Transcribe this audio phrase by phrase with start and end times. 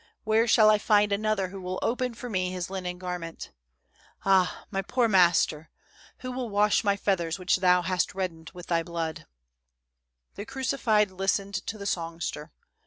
[0.23, 3.51] Where shall I find another who will open for me his linen gar ment?
[4.25, 4.65] Ah!
[4.71, 5.69] my poor master,
[6.21, 9.27] who will wash my feath ers which Thou hast reddened with Thy blood?'"
[10.37, 12.51] The crucified listened to the songster.